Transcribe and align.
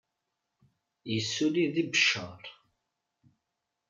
Yessulli 1.11 1.65
deg 1.75 1.87
Beccaṛ. 1.93 2.41